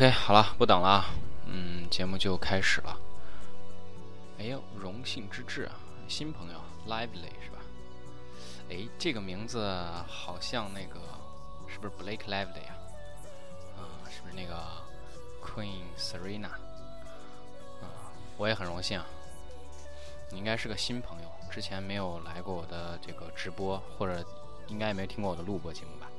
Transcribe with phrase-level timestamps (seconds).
[0.00, 1.10] OK，好了，不等了啊，
[1.44, 2.98] 嗯，节目就开始了。
[4.38, 5.74] 哎呦，荣幸之至啊，
[6.08, 7.58] 新朋友，Lively 是吧？
[8.70, 9.60] 哎，这个名字
[10.08, 10.98] 好像那个，
[11.68, 12.72] 是不是 Blake Lively 啊？
[13.76, 14.56] 啊，是不是那个
[15.44, 16.46] Queen Serena？
[17.82, 19.04] 啊，我也很荣幸啊。
[20.30, 24.24] 你应该是个新朋友，之前没有来过我的这个直播，或者
[24.68, 26.10] 应该也没听过我的录播节目吧？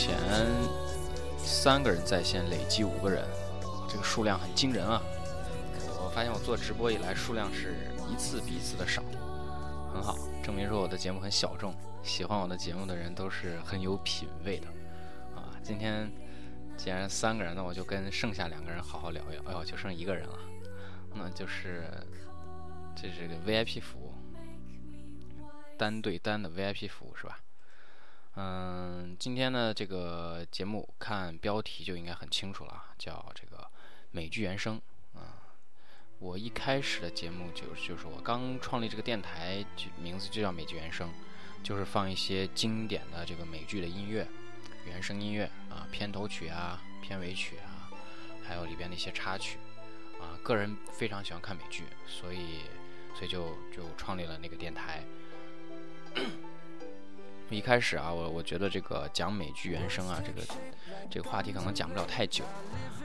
[0.00, 0.16] 前
[1.36, 3.22] 三个人在线，累计五个人，
[3.86, 4.98] 这个数量很惊人啊！
[6.02, 7.74] 我发现我做直播以来，数量是
[8.10, 9.02] 一次比一次的少，
[9.92, 14.68] 很好，证明说我的节目很小众，喜欢我的节目的人都是很有品位的
[15.36, 15.52] 啊！
[15.62, 16.10] 今天
[16.78, 19.42] 既然三个人，那我就跟剩下两个人好好聊一聊。
[19.48, 20.38] 哎呦，就剩一个人了，
[21.14, 21.84] 那就是
[22.96, 24.14] 这是个 VIP 服务，
[25.76, 27.38] 单对单的 VIP 服务是吧？
[28.42, 33.70] 嗯，今天的这个节目看标题就应该很清楚了，叫这个
[34.12, 34.80] 美剧原声。
[35.14, 35.44] 啊，
[36.18, 41.10] 我一开始的节目就就是我刚创立这个电台，就名字就叫美剧原声，
[41.62, 44.26] 就是放一些经典的这个美剧的音乐，
[44.86, 47.92] 原声音乐啊，片头曲啊，片尾曲啊，
[48.42, 49.58] 还有里边的一些插曲
[50.18, 50.40] 啊。
[50.42, 52.60] 个人非常喜欢看美剧，所以
[53.14, 55.04] 所以就就创立了那个电台。
[57.56, 60.40] 一开始啊，我我觉得这个讲美剧原声啊，这个
[61.10, 62.44] 这个话题可能讲不了太久。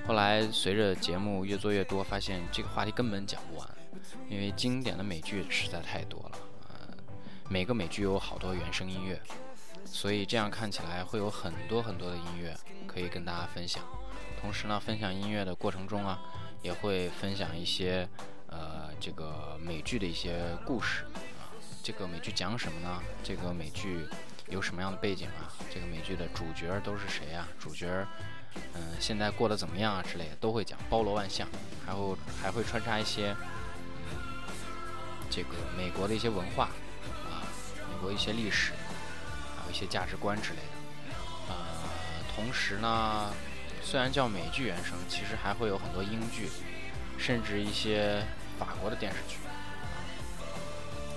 [0.07, 3.67] 后来随着节目越做越多，发现这个话题根本讲不完，
[4.29, 6.37] 因为经典的美剧实在太多了。
[6.69, 6.95] 呃，
[7.49, 9.19] 每个美剧有好多原声音乐，
[9.83, 12.55] 所以这样看起来会有很多很多的音乐
[12.85, 13.83] 可以跟大家分享。
[14.39, 16.21] 同时呢，分享音乐的过程中啊，
[16.61, 18.07] 也会分享一些
[18.47, 21.03] 呃这个美剧的一些故事
[21.39, 21.49] 啊。
[21.81, 23.01] 这个美剧讲什么呢？
[23.23, 24.05] 这个美剧。
[24.47, 25.49] 有什么样的背景啊？
[25.73, 27.47] 这个美剧的主角都是谁啊？
[27.59, 28.05] 主角，
[28.73, 30.03] 嗯，现在过得怎么样啊？
[30.03, 31.47] 之类的都会讲，包罗万象，
[31.85, 33.35] 还会还会穿插一些，
[34.11, 34.17] 嗯，
[35.29, 36.65] 这个美国的一些文化
[37.25, 37.41] 啊，
[37.91, 38.73] 美国一些历史，
[39.57, 41.15] 还有一些价值观之类的。
[41.49, 41.55] 呃，
[42.35, 43.33] 同时呢，
[43.83, 46.49] 虽然叫美剧原声，其实还会有很多英剧，
[47.17, 48.23] 甚至一些
[48.59, 49.37] 法国的电视剧。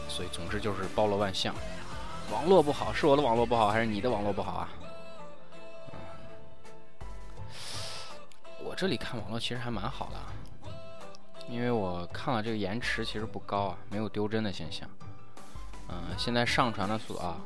[0.08, 1.54] 所以，总之就是包罗万象。
[2.30, 4.68] 网络不好，是我的网络不好，还是你的网络不好啊？
[5.92, 5.98] 嗯，
[8.64, 10.70] 我这里看网络其实还蛮好的，
[11.48, 14.88] 因为我看了这个延迟其实不高啊，没有丢帧的现象。
[15.88, 17.36] 嗯，现在上传的速度啊，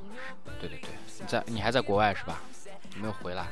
[0.61, 2.41] 对对对，你在你还在国外是吧？
[2.95, 3.47] 你没有回来？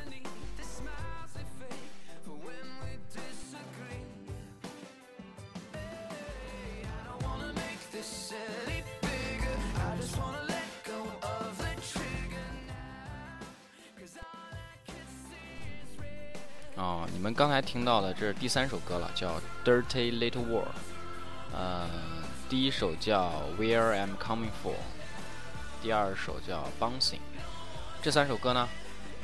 [16.81, 20.65] 哦，你们刚才听到的这是第三首歌了，叫《Dirty Little World》。
[21.53, 21.87] 呃，
[22.49, 24.71] 第一首叫《Where I'm Coming For》，
[25.83, 27.17] 第二首叫《Bouncing》。
[28.01, 28.67] 这三首歌呢，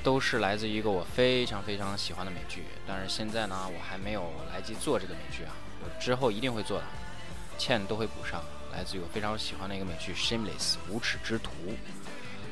[0.03, 5.51] 都是来自于一个我非常非常喜欢的美剧，但是现在呢，我还没有来及做这个美剧啊，
[5.83, 6.85] 我之后一定会做的，
[7.57, 8.39] 欠都会补上。
[8.71, 11.49] 来自于我非常喜欢的一个美剧《Shameless》无耻之徒。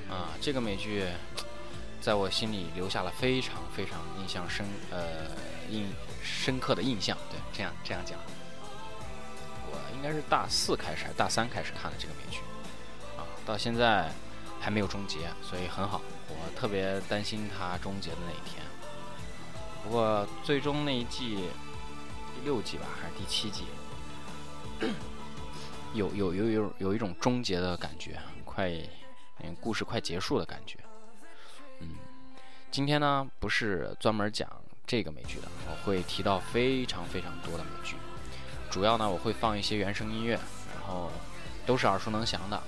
[0.10, 1.04] 啊，这个美剧。
[2.06, 5.26] 在我心里留下了非常非常印象深呃
[5.72, 5.88] 印
[6.22, 8.20] 深刻的印象，对，这样这样讲，
[9.72, 12.42] 我应该是大四开始还是大三开始看的这个美剧，
[13.18, 14.12] 啊，到现在
[14.62, 16.00] 还没有终结，所以很好，
[16.30, 18.64] 我特别担心它终结的那一天。
[19.84, 21.38] 不过最终那一季
[22.36, 23.64] 第六季吧，还是第七季，
[25.96, 28.70] 有有有有有一种终结的感觉，快
[29.40, 30.78] 嗯故事快结束的感觉。
[32.76, 34.50] 今天呢不是专门讲
[34.86, 37.96] 这个美剧的，我会提到非常非常多的美剧。
[38.70, 41.10] 主要呢我会放一些原声音乐，然后
[41.66, 42.62] 都是耳熟能详的。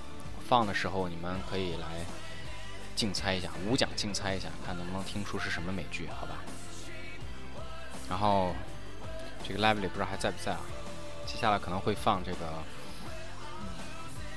[0.48, 2.06] 放的时候你们可以来
[2.96, 6.36] 竞猜一下，五奖竞猜一下，看能不能听出是什么美剧，好吧？
[8.08, 8.54] 然后
[9.46, 10.60] 这个 Lively 不知道还在不在啊？
[11.26, 12.64] 接下来可能会放这个，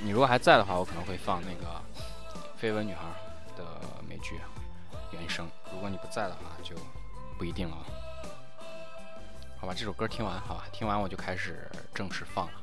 [0.01, 1.81] 你如果还在的话，我可能会放那个
[2.61, 3.03] 《绯闻女孩》
[3.57, 3.63] 的
[4.05, 4.35] 美剧。
[5.11, 6.75] 原声，如果你不在的话，就
[7.37, 7.77] 不一定了。
[9.59, 12.53] 好吧，这首歌听完，好吧，听完我就开始正式放了。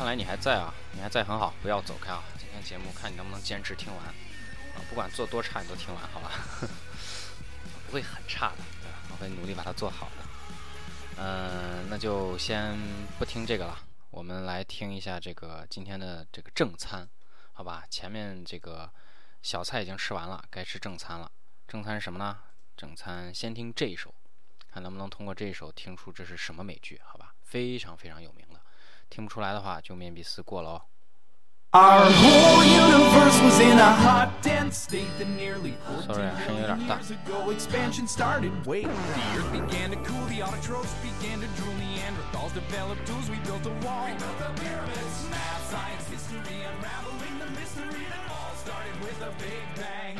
[0.00, 2.24] 看来你还在啊，你还在很好，不要走开啊！
[2.38, 6.30] 今天节目看你能不能坚持听完啊，不管做多差你都听完，好吧？
[7.86, 8.98] 不会很差的，对吧？
[9.10, 10.24] 我会努力把它做好的。
[11.18, 12.78] 嗯，那就先
[13.18, 13.78] 不听这个了，
[14.10, 17.06] 我们来听一下这个今天的这个正餐，
[17.52, 17.84] 好吧？
[17.90, 18.90] 前面这个
[19.42, 21.30] 小菜已经吃完了，该吃正餐了。
[21.68, 22.38] 正餐是什么呢？
[22.74, 24.14] 正餐先听这一首，
[24.72, 27.34] 看能不能通过这一首听出这是什么美剧，好吧？
[27.44, 28.59] 非常非常有名的，
[29.09, 30.81] 听不出来的话就面壁思过了哦。
[31.75, 35.75] Our whole universe was in a hot, dense state that nearly
[36.07, 36.23] 14
[36.87, 38.53] years ago expansion started.
[38.65, 43.35] Wait, the earth began to cool, the autotrophs began to drool, Neanderthals developed tools, we
[43.43, 44.05] built a wall.
[44.05, 49.31] We built the pyramids, math, science, history, unraveling the mystery that all started with a
[49.43, 50.17] big bang.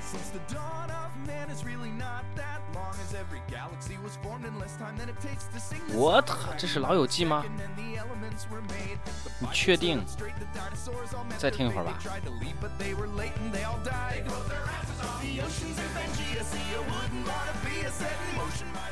[0.00, 2.49] Since the dawn of man is really not that
[5.93, 6.29] what？
[6.57, 7.43] 这是老友记吗？
[9.39, 10.03] 你确定？
[11.37, 11.97] 再听一会儿吧。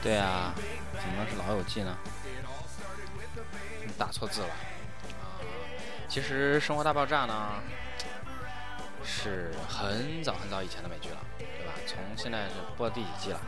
[0.01, 0.53] 对啊，
[0.93, 1.95] 怎么能是老友记呢？
[3.85, 4.49] 你打错字了。
[6.07, 7.49] 其实生活大爆炸呢？
[9.11, 11.73] 是很早很早以前的美剧了，对吧？
[11.87, 13.41] 从现在是播第几季了，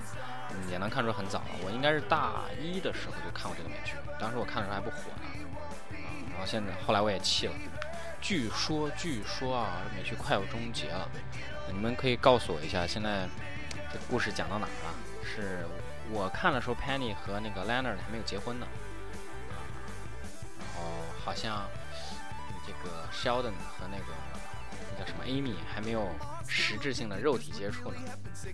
[0.50, 1.46] 嗯，也能看出很早了。
[1.63, 5.30] 我应该是大一的时候就看过这个美剧，当时我看的时候还不火呢，
[5.94, 7.54] 啊，然后现在后来我也弃了。
[8.19, 11.08] 据说，据说啊，美剧快要终结了，
[11.72, 13.30] 你们可以告诉我一下，现在
[13.94, 14.94] 这故事讲到哪了？
[15.24, 15.66] 是
[16.10, 18.66] 我看的时候，Penny 和那个 Leonard 还没有结婚呢，
[19.52, 19.56] 啊，
[20.60, 20.84] 然后
[21.24, 21.69] 好像
[22.66, 24.13] 这个 Sheldon 和那个。
[25.01, 26.07] 叫什么？Amy 还没有
[26.48, 27.98] 实质性的肉体接触呢，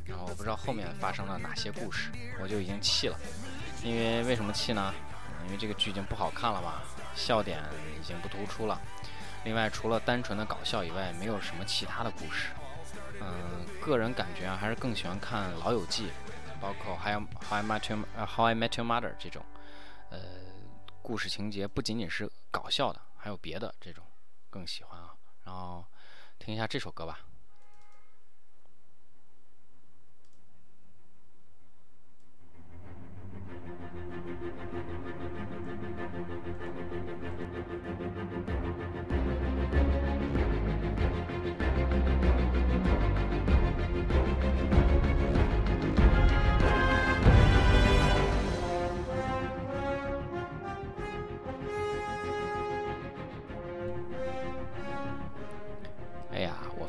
[0.06, 2.10] 然后我不知道后面发生了哪些故事，
[2.42, 3.20] 我就已经弃了。
[3.84, 4.94] 因为为什么弃呢？
[5.46, 6.84] 因为这个剧已经不好看了吧，
[7.14, 7.62] 笑点
[8.00, 8.82] 已经不突出了。
[9.44, 12.52] 另外，除了单纯的搞笑以外，没有什么其他的故事。
[13.20, 16.08] 嗯，个人感觉啊，还是更喜欢看《老友记》，
[16.62, 19.44] 包括《How I Met Your How I Met Your Mother》这种，
[20.12, 20.20] 呃，
[21.02, 24.06] 故事情节不仅仅是搞笑的，还有别的这种
[24.50, 25.14] 更喜欢啊。
[25.44, 25.86] 然后。
[26.40, 27.27] 听一下这首歌吧。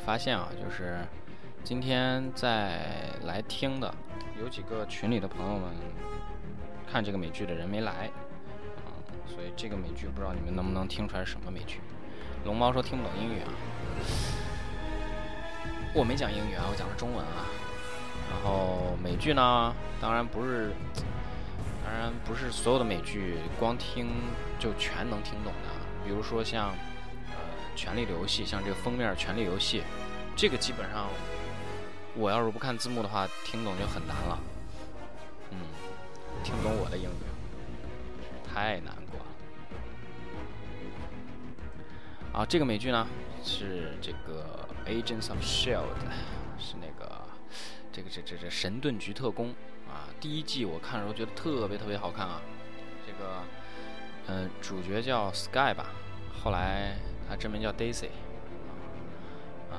[0.08, 1.00] 发现啊，就是
[1.62, 3.94] 今天在来听的
[4.40, 5.68] 有几个群里的朋友们
[6.90, 8.10] 看这个美剧的人没来，
[8.86, 8.88] 啊，
[9.26, 11.82] 所以这个美剧不知道你们能不能听出来什么美剧。
[12.46, 13.52] 龙猫说听不懂英语啊，
[15.92, 17.44] 我没讲英语啊，我讲的中文啊。
[18.30, 20.72] 然后美剧呢，当然不是，
[21.84, 24.08] 当然不是所有的美剧光听
[24.58, 25.68] 就全能听懂的，
[26.02, 26.70] 比如说像。
[27.78, 29.80] 《权力的游戏》像这个封面，《权力游戏》，
[30.34, 31.06] 这个基本上，
[32.16, 34.36] 我要是不看字幕的话，听懂就很难了。
[35.52, 35.58] 嗯，
[36.42, 37.22] 听懂我的英语，
[38.52, 39.26] 太难过了。
[42.40, 43.06] 啊，这个美剧呢
[43.44, 45.76] 是这个《Agents of Shield》，
[46.58, 47.22] 是那个
[47.92, 49.50] 这个这这这神盾局特工
[49.86, 50.10] 啊。
[50.20, 52.42] 第一季我看的时候觉得特别特别好看啊。
[53.06, 53.44] 这个，
[54.26, 55.92] 嗯，主角叫 Sky 吧，
[56.42, 56.96] 后来。
[57.28, 58.06] 他真名叫 Daisy，
[59.70, 59.76] 啊，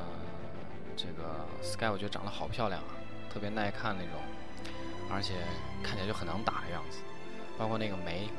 [0.95, 2.93] 这个 Sky 我觉得长得好漂亮啊，
[3.33, 4.21] 特别耐看那种，
[5.09, 5.33] 而且
[5.83, 6.99] 看起来就很能打的样子。
[7.57, 8.29] 包括那个梅，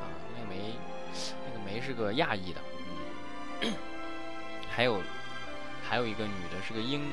[0.00, 0.74] 啊，那个梅，
[1.46, 2.60] 那个梅是个亚裔的，
[4.68, 5.00] 还有
[5.82, 7.08] 还有一个女的是个英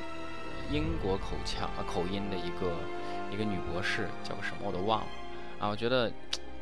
[0.72, 2.76] 英国口腔啊口音的一个
[3.32, 5.08] 一个女博士，叫个什么我都忘了，
[5.60, 6.12] 啊，我觉得。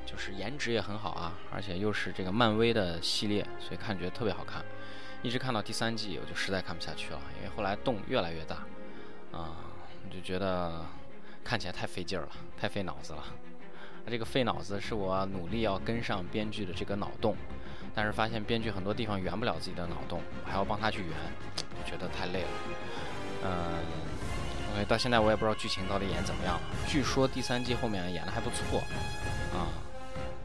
[0.04, 4.62] 就是颜值也很好啊，而且又是这个漫威的系列，所以看觉得特别好看。
[5.22, 8.56] 一直看到第三季，我就实在看不下去了，因为后来洞越来越大，
[9.32, 9.54] 啊，
[10.04, 10.84] 我就觉得
[11.44, 13.24] 看起来太费劲儿了，太费脑子了。
[14.04, 17.36] 那这个费脑子是我努力要跟上编剧的这个脑洞，
[17.94, 21.16] 但是发现编剧很多地方圆不了自己的脑洞，我还要帮他去圆，
[21.56, 22.50] 就觉得太累了。
[23.44, 23.52] 嗯
[24.74, 26.62] ，OK，到现在我也不知道剧情到底演怎么样了。
[26.88, 28.80] 据说第三季后面演的还不错，
[29.54, 29.70] 啊。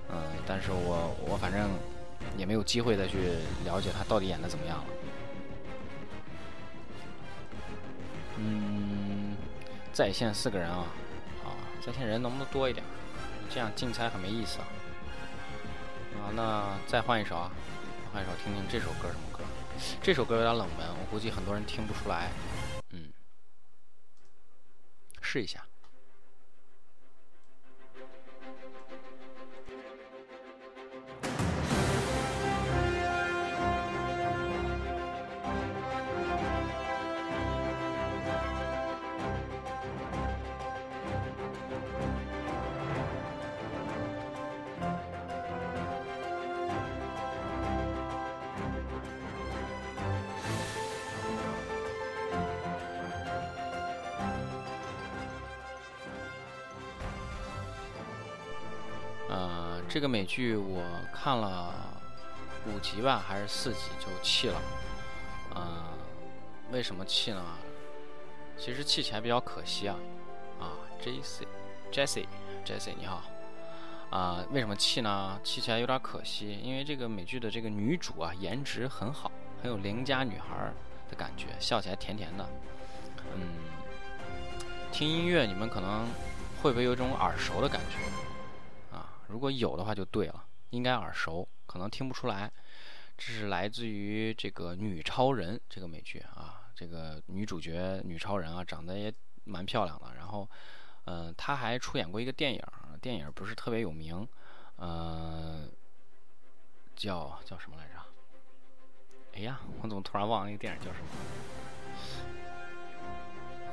[0.09, 1.69] 嗯，但是我我反正
[2.37, 4.85] 也没有机会再去了解他到底演的怎么样了。
[8.39, 9.37] 嗯，
[9.93, 10.87] 在线四个人啊，
[11.45, 11.55] 啊，
[11.85, 12.85] 在线人能不能多一点？
[13.49, 14.67] 这样竞猜很没意思啊。
[16.17, 17.51] 啊，那再换一首啊，
[18.13, 19.45] 换换一首听听这首歌什么歌？
[20.01, 22.31] 这首歌有点冷门，我估计很多人听不出来。
[22.93, 23.13] 嗯，
[25.21, 25.63] 试一下。
[59.97, 61.73] 这个美剧我看了
[62.67, 64.61] 五集吧，还是四集就弃了。
[65.55, 65.85] 呃，
[66.71, 67.43] 为什么弃呢？
[68.59, 69.97] 其实弃起来比较可惜啊。
[70.61, 73.23] 啊，J.C.，Jessie，Jessie 你好。
[74.11, 75.41] 啊，为什么弃呢？
[75.43, 80.71] 弃起来有点可惜，因为这个美剧的这个女主啊，颜值很好，很有邻家女孩
[81.09, 82.47] 的感觉，笑起来甜甜的。
[83.35, 83.49] 嗯，
[84.93, 86.07] 听音乐你们可能
[86.63, 87.97] 会不会有一种耳熟的感觉？
[89.37, 92.51] 如果有的话就对了，应该耳熟，可能听不出来。
[93.19, 99.13] 这是来自于这个《女超人》这个美剧啊，这个女主角女超人啊，长得也
[99.45, 100.15] 蛮漂亮的。
[100.17, 100.49] 然后，
[101.05, 102.63] 嗯，她还出演过一个电影，
[103.03, 104.27] 电影不是特别有名，
[104.77, 105.69] 呃，
[106.95, 107.93] 叫叫什么来着？
[109.35, 111.09] 哎呀，我怎么突然忘了那个电影叫什么？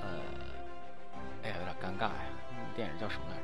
[0.02, 0.20] 呃，
[1.42, 3.44] 哎呀，有点尴尬呀，那电影叫什么来着？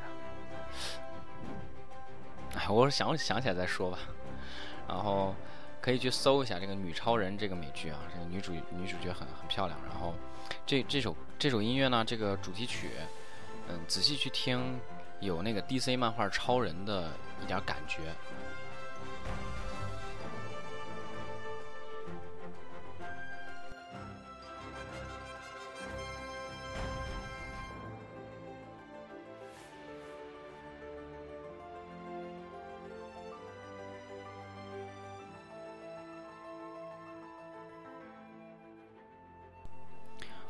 [2.56, 4.00] 哎，我想想起来再说吧。
[4.88, 5.36] 然后
[5.82, 9.80] 可以去搜一下这个《女超人》这个美剧啊，这个女主女主角很很漂亮。
[9.90, 10.14] 然后
[10.66, 12.92] 这这首这首音乐呢，这个主题曲，
[13.68, 14.80] 嗯，仔细去听，
[15.20, 18.02] 有那个 DC 漫画超人的一点感觉。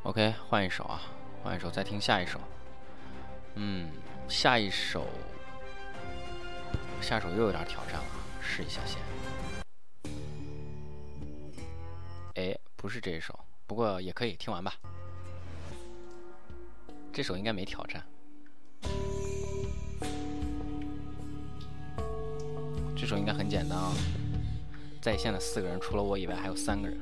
[0.09, 1.03] OK，换一首啊，
[1.43, 2.41] 换一首，再听下一首。
[3.53, 3.91] 嗯，
[4.27, 5.05] 下一首，
[6.99, 8.05] 下首又有点挑战了，
[8.41, 8.99] 试一下先。
[12.33, 14.73] 哎，不是这一首，不过也可以听完吧。
[17.13, 18.03] 这首应该没挑战。
[22.97, 23.93] 这首应该很简单啊，
[24.99, 26.97] 在线的四个人，除了我以外，还有三个人。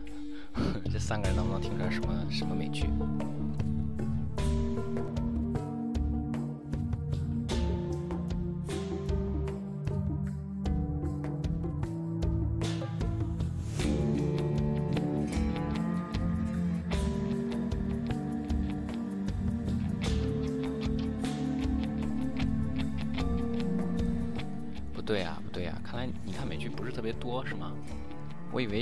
[0.92, 2.90] 这三个人能不能听出来什么什么美剧？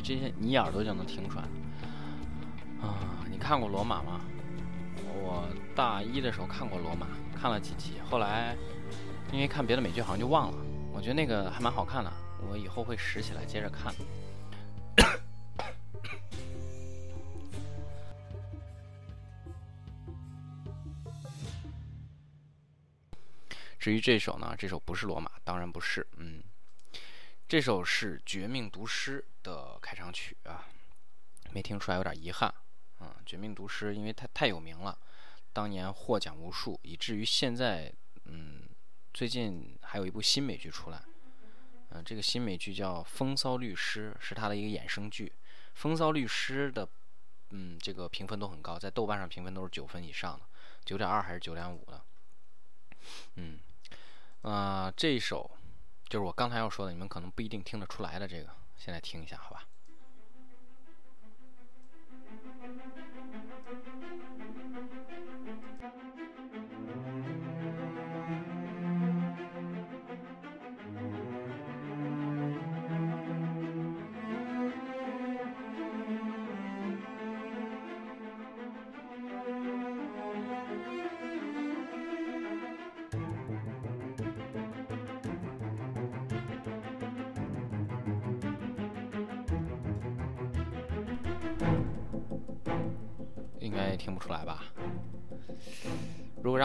[0.05, 1.45] 这些你耳朵就能听出来。
[2.79, 4.21] 啊，你看过《罗马》吗？
[5.15, 8.55] 我大一的时候看过《罗马》，看了几集，后来
[9.33, 10.57] 因为看别的美剧好像就忘了。
[10.93, 12.13] 我觉得那个还蛮好看的，
[12.47, 13.91] 我以后会拾起来接着看。
[23.79, 26.05] 至于这首呢，这首不是《罗马》，当然不是。
[26.17, 26.43] 嗯，
[27.47, 30.65] 这首是《绝命毒师》的开场曲啊，
[31.51, 32.51] 没听出来有点遗憾。
[32.99, 34.97] 嗯，绝命毒师，因为它太有名了，
[35.53, 38.63] 当年获奖无数，以至于现在，嗯，
[39.13, 41.03] 最近还有一部新美剧出来，
[41.89, 45.27] 嗯，这个新美剧叫《风骚律师》，是它的一个衍生剧。
[45.73, 46.87] 《风骚律师》的，
[47.49, 50.45] 嗯，这个评分都很高，在豆瓣上评分都是九分以上的，
[50.83, 52.01] 九点二还是九点五的。
[53.35, 53.59] 嗯，
[54.41, 55.51] 啊，这一首
[56.07, 59.63] 就是我刚才要说的，你们可能不一定听得出来的这个，现在听一下，好吧？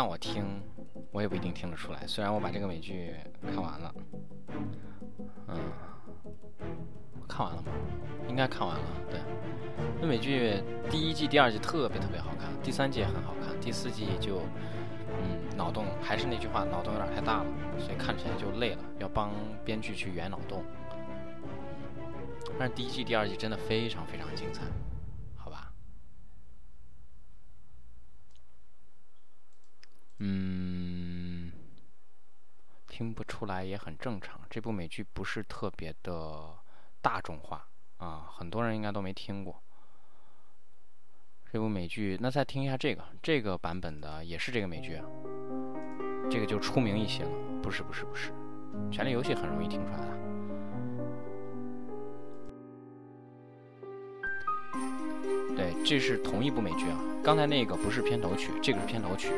[0.00, 0.62] 让我听，
[1.12, 2.07] 我也不一定听得出来。
[2.07, 3.95] 虽然我把这个美剧看完了，
[5.49, 5.59] 嗯，
[7.28, 7.71] 看完了吗？
[8.26, 8.85] 应该看完了。
[9.11, 9.21] 对，
[10.00, 14.40] 那美剧第一季、第二季特别特别好看，第三季也很好看，第四季就，
[15.21, 17.47] 嗯，脑洞还是那句话，脑洞有点太大了，
[17.78, 19.30] 所以看起来就累了，要帮
[19.66, 20.64] 编剧去圆脑洞。
[22.59, 24.62] 但是第一季、第二季真的非常非常精彩，
[25.37, 25.66] 好吧？
[30.23, 31.50] 嗯，
[32.87, 34.38] 听不出来也很正常。
[34.50, 36.54] 这部美剧不是特别的
[37.00, 37.66] 大众化
[37.97, 39.62] 啊，很多人应该都没听过。
[41.50, 45.00] 这部美剧，那再听一下这个，这个版本的也是这个美剧，
[46.30, 47.30] 这个就出名一些了。
[47.62, 48.30] 不是不是不是，
[48.92, 50.18] 《权力游戏》很容易听出来的。
[55.56, 57.00] 对，这是同一部美剧啊。
[57.25, 59.33] 刚才那个不是片头曲，这个是片头曲。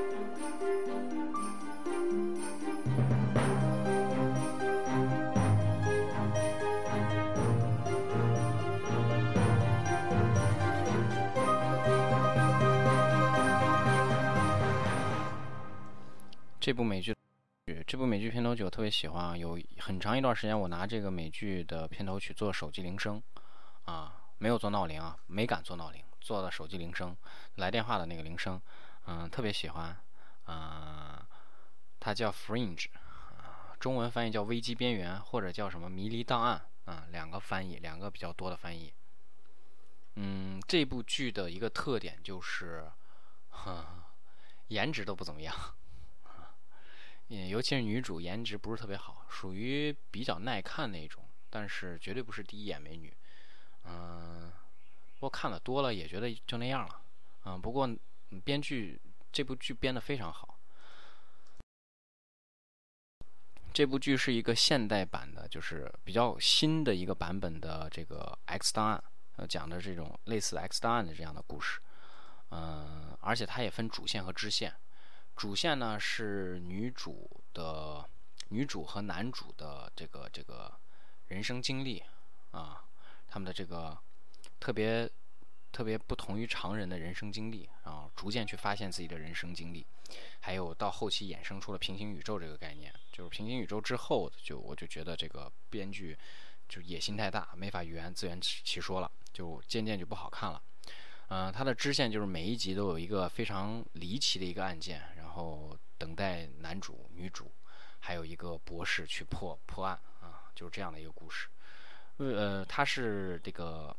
[16.62, 17.12] 这部美剧，
[17.88, 19.36] 这部美剧片头曲我特别喜欢啊。
[19.36, 23.20] 有很长一段时间，我拿这个美剧的片头曲做手机铃声，
[23.84, 24.20] 啊。
[24.38, 27.16] 没有做闹铃啊，没敢做闹铃，做的手机铃声，
[27.56, 28.60] 来电话的那个铃声，
[29.06, 29.96] 嗯，特别喜欢，
[30.46, 31.24] 嗯，
[32.00, 32.86] 它叫 Fringe，
[33.38, 38.92] 啊，中文翻译叫危机边缘，或者叫什么迷离档案，啊，两个翻译，两个比较多的翻译。
[40.16, 42.90] 嗯，这部剧的一个特点就是，
[44.68, 45.54] 颜值都不怎么样，
[47.28, 53.12] 嗯，尤其是女主颜值不是特别好，属于比较耐看那种，但是绝对不是第一眼美女。
[53.84, 54.52] 嗯，
[55.14, 57.00] 不过看的多了也觉得就那样了。
[57.44, 57.88] 嗯，不过
[58.44, 59.00] 编剧
[59.32, 60.58] 这部剧编的非常好。
[63.72, 68.98] 这部剧是一个现代版的，就是比较新的一个版本的这个《X 档案》，
[69.36, 71.80] 呃，讲的这种类似《X 档案》的这样的故事。
[72.50, 74.74] 嗯，而且它也分主线和支线。
[75.36, 78.08] 主线呢是女主的
[78.48, 80.72] 女主和男主的这个这个
[81.28, 82.02] 人生经历
[82.50, 82.84] 啊。
[83.28, 83.98] 他们的这个
[84.60, 85.10] 特别
[85.72, 89.86] 特别不同于常人的人生经历，然后逐渐去发现自己的人生经历，
[90.40, 96.14] 还有到后期衍生出了平行宇宙这个概念，就是平行宇宙之后，就我就觉得这个编剧
[96.68, 100.62] 就野心太大，没法圆自圆其说了，就渐渐就不好看了。
[101.28, 107.50] 嗯，它的支线就是每一集都有一个非常离奇的一个案件，然后等待男主、女主，
[107.98, 111.48] 还有一个博士去破破案啊，就是这样的一个故事。
[112.18, 113.96] 呃，它是这个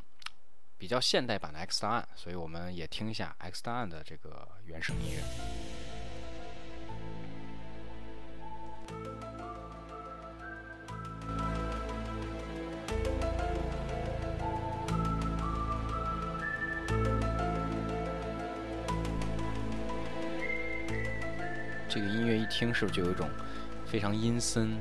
[0.77, 5.23] 比较现代版的《X 档案》，所以我们也听一下《X 档案》的这个原声音乐。
[21.93, 23.29] 这个音乐一听，是不是就有一种
[23.85, 24.75] 非常阴森、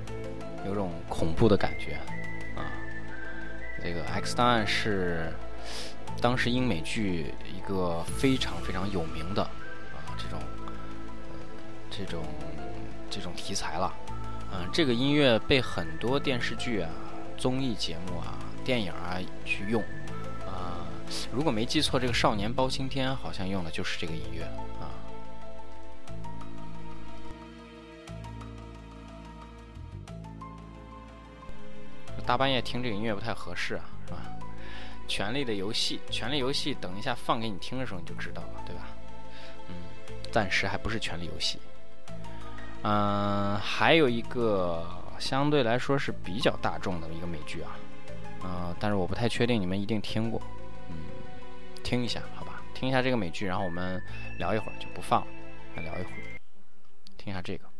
[0.65, 1.97] 有种恐怖的感觉
[2.57, 2.65] 啊？
[3.85, 5.31] 这个《X 档案》是
[6.23, 10.41] 当时英美剧一个非常非常有名的啊这种
[11.91, 12.25] 这种
[13.11, 13.93] 这种题材了，
[14.51, 16.89] 嗯，这个音乐被很多电视剧啊、
[17.37, 19.83] 综艺节目啊、电影啊去用，
[20.47, 20.89] 啊，
[21.31, 24.49] 如果没记错，这个《少年包青天》好像用的就是这个音乐
[32.33, 34.19] 大半夜听这个音乐不太合适啊，是吧？
[35.07, 38.89] 权力的游戏，权力游戏，等一下放给你听的时候你就知道了，对吧？
[39.69, 39.75] 嗯，
[40.33, 41.59] 暂时还不是权力游戏。
[42.85, 44.83] 嗯，还有一个
[45.19, 47.77] 相对来说是比较大众的一个美剧啊，
[48.43, 50.41] 嗯，但是我不太确定你们一定听过，
[50.89, 50.97] 嗯，
[51.85, 54.03] 听一下好吧，听一下这个美剧，然后我们
[54.39, 55.27] 聊一会儿就不放了，
[55.77, 56.41] 再聊一会儿，
[57.19, 57.72] 听一下这个。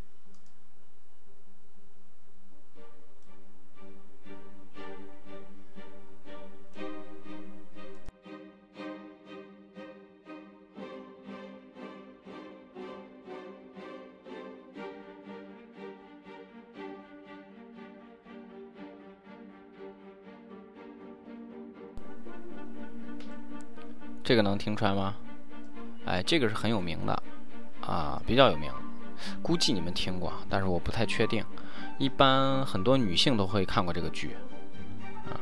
[24.33, 25.13] 这个能听出来吗？
[26.05, 27.23] 哎，这个是很有名的，
[27.81, 28.71] 啊，比较有名，
[29.43, 31.45] 估计你们听过，但是我不太确定。
[31.99, 34.35] 一般很多女性都会看过这个剧，
[35.27, 35.37] 啊，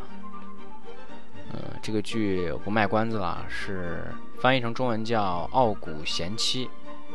[1.54, 6.66] 嗯，这个剧我不卖关子了，是翻译成中文叫《傲骨贤妻》，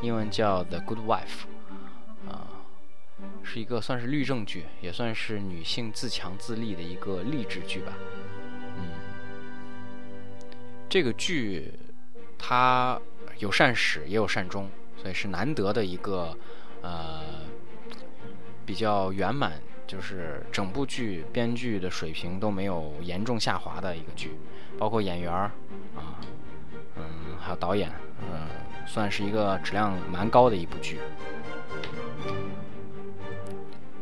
[0.01, 1.45] 英文叫《The Good Wife》，
[2.33, 2.49] 啊，
[3.43, 7.93] 是一个算是律政剧，也算是女性自强自立的一个励志剧吧。
[10.97, 11.75] 这个剧
[12.39, 12.99] 它
[13.39, 16.35] 有善始也有善终，所以是难得的一个
[16.81, 17.21] 呃
[18.65, 24.39] 比较圆满，就是整部剧编剧的水平都没有严重下滑的一个剧，
[24.79, 25.53] 包括演员啊，
[26.97, 28.49] 嗯，还有导演，嗯，
[28.87, 30.99] 算是一个质量蛮高的一部剧。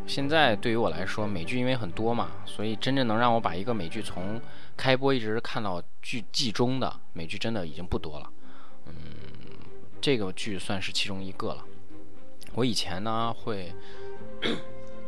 [0.06, 4.40] 现在对于我来说，美剧因为很多嘛，所以真正能让我把一个美剧从
[4.76, 8.30] 开播一直看到剧季中的美剧，真的已经不多了。
[8.86, 8.94] 嗯，
[10.00, 11.64] 这个剧算是其中一个了。
[12.54, 13.72] 我以前呢会，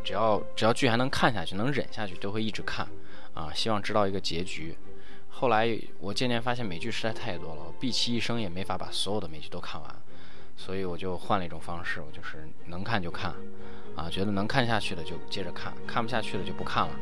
[0.02, 2.88] 只要只要剧还能看下去，能忍下去，都会一直看
[3.34, 4.76] 啊，希望知道一个结局。
[5.28, 10.02] 后来我渐渐发现美剧实在太多了，我毕其一生也没法把所有的美剧都看完，
[10.56, 13.34] 所以我就换了一种方式，我就是能看就看。
[13.96, 16.94] 啊，觉得能看下去的就接着看，看不下去的就不看了，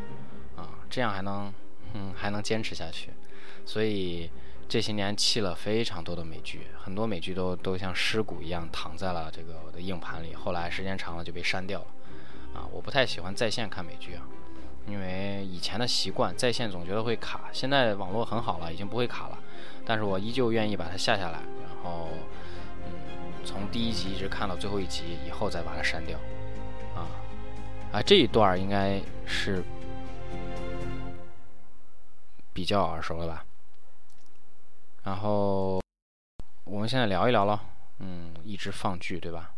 [0.55, 1.53] 啊，这样还能，
[1.95, 3.11] 嗯，还能坚持下去。
[3.65, 4.31] 所以
[4.69, 11.87] 这些年弃了非常多的美剧，很多美剧都都像尸骨一样躺在了这个我的硬盘里，后来时间长了就被删掉了。
[12.55, 14.23] 啊，我不太喜欢在线看美剧啊，
[14.87, 19.39] 因为以前的习惯在线总觉得会卡，现在网络很好了，已经不会卡了，
[19.85, 22.09] 但是我依旧愿意把它下下来，然后，
[22.85, 22.93] 嗯，
[23.45, 26.17] 从第一集一直看到最后一集以后再把它删掉。
[26.95, 27.11] 啊
[27.93, 29.65] 啊，这一段应该是
[32.65, 33.45] 比较耳熟了吧？
[35.03, 35.83] 然后
[36.65, 37.63] 我们现在聊一聊了，
[37.99, 39.54] 嗯，一直放剧对吧？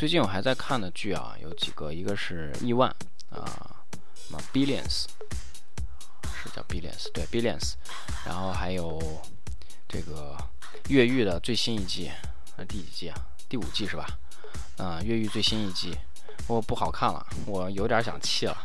[0.00, 2.88] 最近我还在看的剧啊，有几个，一个是亿万
[3.28, 3.84] 啊，
[4.14, 5.04] 什么 Billions，
[6.42, 7.74] 是叫 Billions，对 Billions，
[8.24, 8.98] 然后还有
[9.86, 10.34] 这个
[10.88, 12.10] 越狱的最新一季，
[12.56, 13.26] 那第几季啊？
[13.46, 14.06] 第五季是吧？
[14.78, 15.94] 啊，越狱最新一季，
[16.46, 18.56] 我不好看了，我有点想弃了。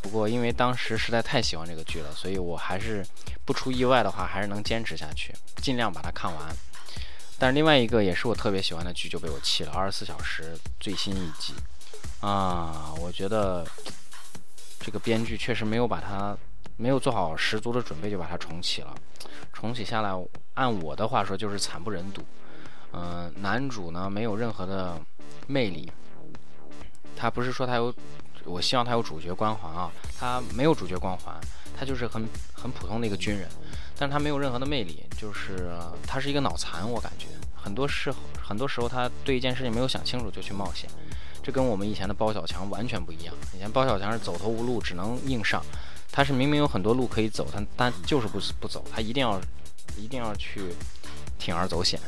[0.00, 3.06] 不过因为当时实在太喜欢这个剧了，所以我还是
[3.44, 6.56] 不出意外的话，还是能坚持下去，尽量把它看完。
[7.38, 11.54] 但是另外一个也是我特别喜欢的剧就被我弃了，《二十四小时》最新一季
[12.20, 13.64] 啊，我觉得
[14.80, 16.36] 这个编剧确实没有把它
[16.76, 18.92] 没有做好十足的准备就把它重启了，
[19.52, 20.10] 重启下来
[20.54, 22.22] 按我的话说就是惨不忍睹。
[22.92, 25.00] 嗯，男主呢没有任何的
[25.46, 25.92] 魅力，
[27.14, 27.94] 他不是说他有，
[28.44, 31.38] 我希望他有主角光环啊，他没有主角光环，
[31.78, 33.48] 他就是很很普通的一个军人。
[33.98, 35.70] 但是他没有任何的魅力，就是
[36.06, 40.88] 他是一个脑残，我感觉很多时候，很多时候他对一件事情没有想清楚就去冒险，
[41.42, 43.34] 这跟我们以前的包小强完全不一样。
[43.56, 45.60] 以前包小强是走投无路，只能硬上，
[46.12, 49.40] 他是明明有很多路可以走，他但就是不不走，他一定要
[49.96, 50.72] 一定要去
[51.40, 51.98] 铤而走险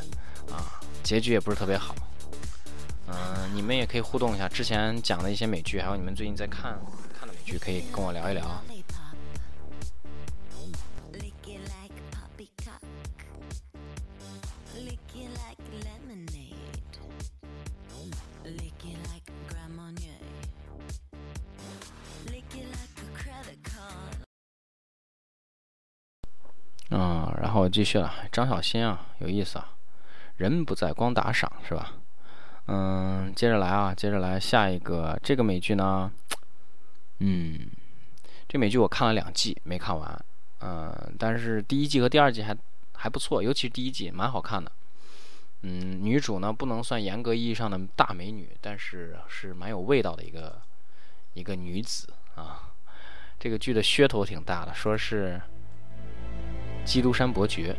[0.49, 1.93] 啊，结局也不是特别好。
[3.07, 6.79] 嗯，你们也可以互动一下，之前讲的一些美剧，还有你们最近在看
[7.19, 8.63] 看的美剧，可以跟我聊一聊。
[27.51, 29.73] 然后继续了，张小新啊，有意思啊，
[30.37, 31.95] 人不在光打赏是吧？
[32.67, 36.09] 嗯，接着来啊，接着来下一个这个美剧呢，
[37.19, 37.59] 嗯，
[38.47, 40.25] 这美剧我看了两季没看完，
[40.61, 42.55] 嗯，但是第一季和第二季还
[42.93, 44.71] 还不错，尤其是第一季蛮好看的。
[45.63, 50.57] 嗯，女主呢不能算严格意义上的大美女，但是是蛮有味道的一个
[51.33, 52.71] 一个女子啊。
[53.37, 55.41] 这个剧的噱头挺大的，说是。
[56.83, 57.73] 《基督山伯爵》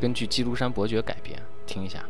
[0.00, 2.04] 根据《基督山伯爵》改编，听一下。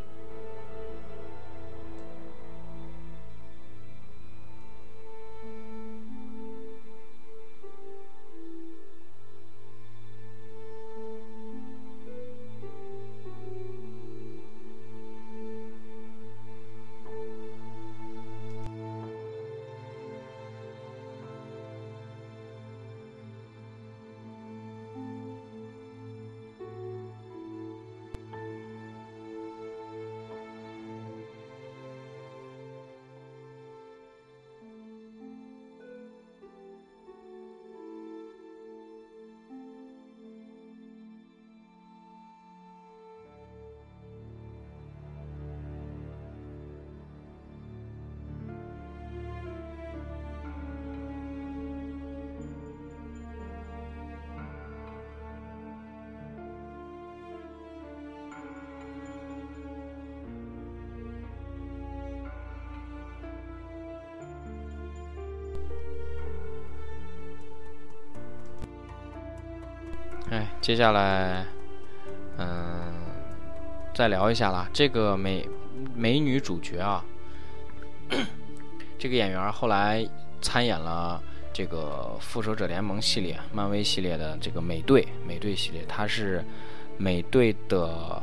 [70.69, 71.47] 接下来，
[72.37, 72.93] 嗯，
[73.95, 74.69] 再聊一下啦。
[74.71, 75.49] 这个美
[75.95, 77.03] 美女主角啊，
[78.99, 80.07] 这个演员后来
[80.43, 81.23] 参演了
[81.55, 86.45] 这个复仇者联盟系列、漫威系列的这个美队美队系列，她是
[86.99, 88.23] 美队的。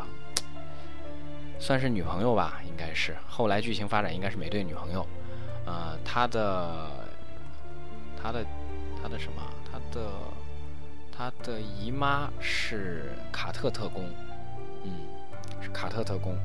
[1.58, 3.16] 算是女朋友吧，应该是。
[3.28, 5.04] 后来剧情发展应该是美队女朋友，
[5.66, 6.92] 呃，她的，
[8.22, 8.46] 她的，
[9.02, 9.42] 她的什么？
[9.72, 10.12] 她的，
[11.18, 14.04] 他的姨妈是卡特特工，
[14.84, 14.92] 嗯，
[15.62, 16.36] 是卡特特工。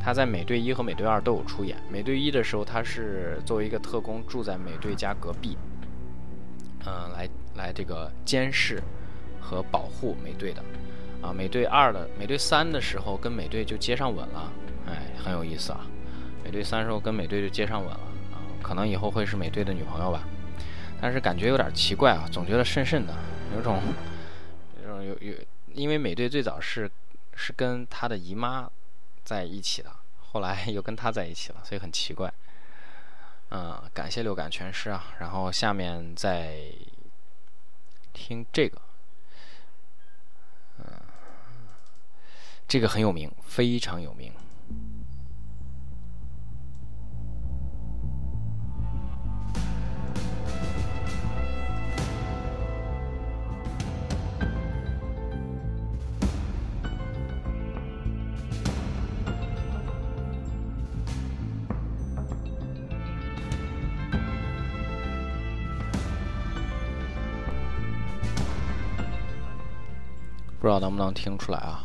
[0.00, 1.76] 他在美队一和美队二都有出演。
[1.90, 5.58] 美队一的时候，他是作为一个特工住在美队家隔壁，
[6.86, 8.80] 嗯，来来这个监视
[9.40, 10.62] 和保护美队的。
[11.20, 14.52] 啊，美队二的美队三的时候跟美队就接上吻了，
[14.86, 15.80] 哎，很有意思啊。
[16.44, 18.00] 美队三时候跟美队就接上吻了
[18.32, 20.22] 啊，可能以后会是美队的女朋友吧。
[21.00, 23.14] 但是感觉有点奇怪啊，总觉得渗渗的，
[23.54, 23.80] 有种，
[24.82, 25.34] 有种有有，
[25.72, 26.90] 因为美队最早是
[27.34, 28.70] 是跟他的姨妈
[29.24, 32.32] 在一起的，后来 又跟他在一起了，所以很奇怪。
[33.50, 36.58] 嗯，感谢六感全失啊，然后下面再
[38.12, 38.80] 听这个。
[40.78, 40.84] 嗯
[42.68, 44.30] 这个很有名，非常有名。
[70.60, 71.84] 不知道能不能听出来啊？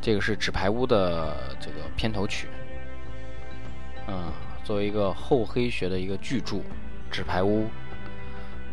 [0.00, 2.48] 这个是《纸牌屋》的这个片头曲，
[4.08, 4.32] 嗯，
[4.64, 6.56] 作为一个厚黑学的一个巨著，
[7.08, 7.62] 《纸牌屋》，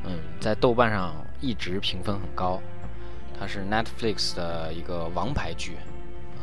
[0.06, 2.60] 嗯，在豆瓣上一直评分很高，
[3.40, 5.78] 它是 Netflix 的一个王牌剧，
[6.36, 6.42] 嗯，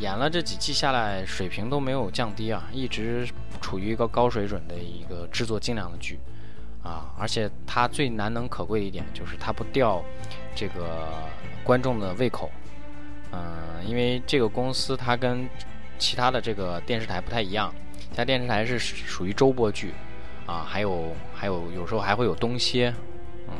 [0.00, 3.28] 演了这几季下来，水平都没有降低啊，一直
[3.60, 6.18] 处于一个高水准的一个制作精良的剧，
[6.82, 10.02] 啊，而且它最难能可贵的一点就是它不吊
[10.54, 11.08] 这个
[11.64, 12.50] 观众的胃口。
[13.32, 15.48] 嗯，因为这个公司它跟
[15.98, 19.92] 其他的这个电视台不太一样，其他电视台是属于周播剧，
[20.46, 22.94] 啊，还有还有有时候还会有冬歇，
[23.48, 23.54] 嗯，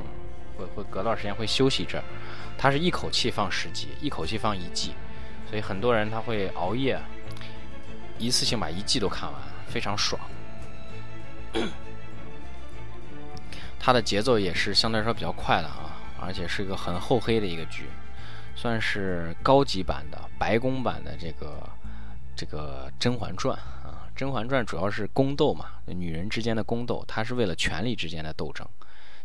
[0.56, 2.02] 会会隔段时间会休息一阵，
[2.56, 4.94] 它是一口气放十集，一口气放一季，
[5.50, 6.98] 所以很多人他会熬夜，
[8.16, 10.18] 一次性把一季都看完，非常爽。
[13.78, 17.84] 它的节奏也是相对来说比较快的啊，而且是一个很厚黑的一个剧。
[18.54, 21.62] 算是高级版的白宫版的这个
[22.34, 28.66] 这个《甄嬛传》啊，《甄嬛传》主要是宫斗嘛，女人之间的宫斗，它是为了权力之间的斗争，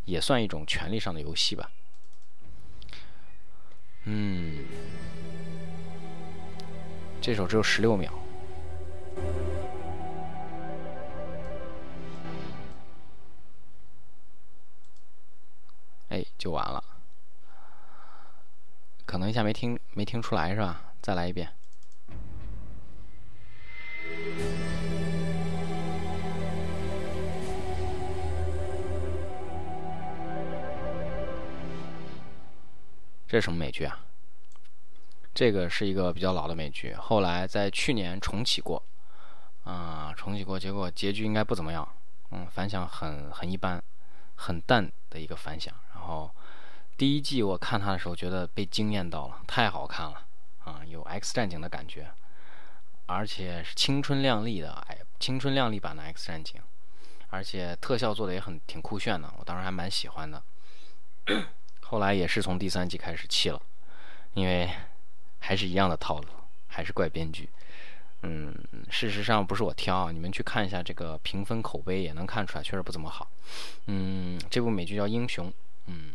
[0.05, 1.67] 也算一种权力上的游戏吧。
[4.03, 4.65] 嗯，
[7.19, 8.13] 这首只有十六秒，
[16.13, 16.83] 哎，就完了。
[19.03, 20.93] 可能一下没听没听出来是吧？
[21.01, 21.49] 再来一遍。
[33.27, 34.05] 这是什么美剧啊？
[35.33, 38.83] 这个是一个比较老的美剧，后来在去年重启过，
[39.63, 41.89] 啊，重启过，结果结局应该不怎么样，
[42.29, 43.83] 嗯，反响很很一般，
[44.35, 46.29] 很淡的一个反响，然后。
[46.95, 50.25] 第一季我看它的时候，觉得被惊艳到了，太好看了
[50.63, 52.07] 啊，有 X 战警的感觉，
[53.07, 56.61] 而且是青春靓丽的哎，青春靓丽版的 X 战警，
[57.29, 60.41] 而且特效做的也很挺酷炫的，我当时还蛮喜欢的。
[61.81, 63.59] 后来也是从第三季开始弃了，
[64.35, 64.69] 因为
[65.39, 66.27] 还是一样的套路，
[66.67, 67.49] 还是怪编剧。
[68.21, 68.55] 嗯，
[68.89, 73.27] 事实上不是我挑，你们去看一下这个评分口碑也能看出来，确实不怎么好。
[73.87, 75.49] 嗯，这部美剧叫《英雄》，
[75.87, 76.13] 嗯。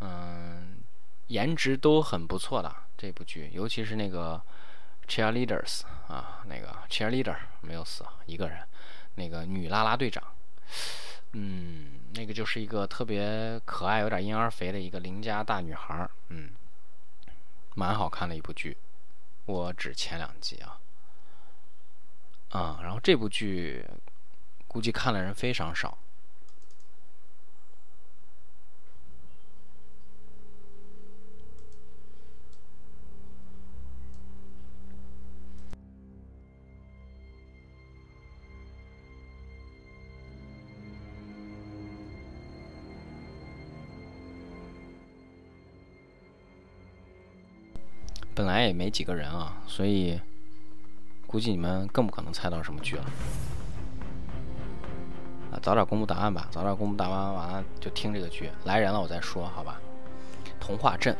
[0.00, 0.78] 嗯，
[1.26, 4.40] 颜值都很不错的这部剧，尤其是那个
[5.08, 8.60] cheerleaders 啊，那个 cheerleader 没有死一个人，
[9.16, 10.22] 那个女啦啦队长，
[11.32, 16.50] 嗯，那个就是一个特别可爱、有点婴儿肥的一个邻家大女孩嗯，
[17.74, 18.76] 蛮好看的一部剧，
[19.46, 20.78] 我只前两集啊，
[22.50, 23.84] 啊，然后这部剧
[24.68, 25.98] 估计看的人非常少。
[48.48, 50.20] 来也没几个人啊，所以
[51.26, 53.04] 估计你们更不可能猜到什么剧了。
[55.52, 58.50] 啊，早点公布答案吧，早点公布答案完了就听这个剧。
[58.64, 59.80] 来人了我再说，好吧？
[60.58, 61.16] 童话镇。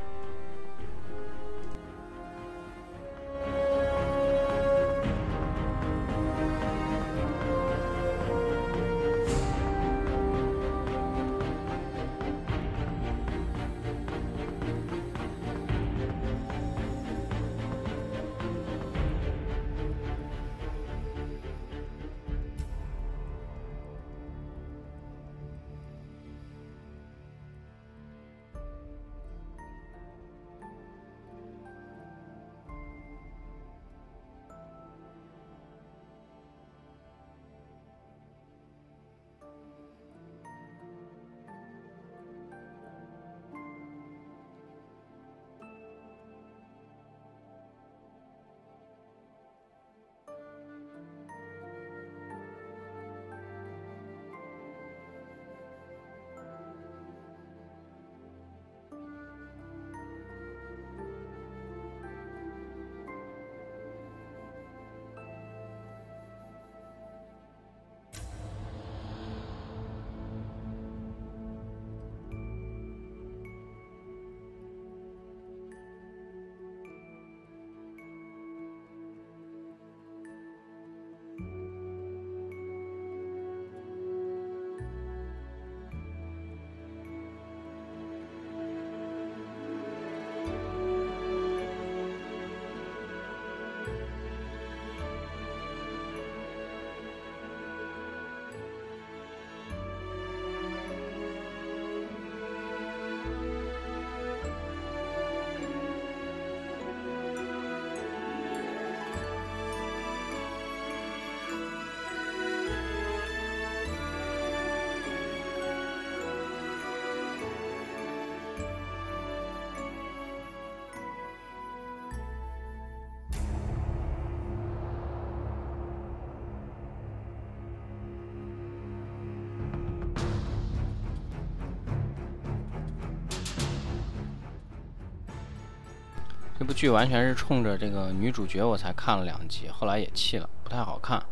[136.58, 141.24] 这部剧完全是冲着这个女主角我才看了两集，后来也弃了，不太好看。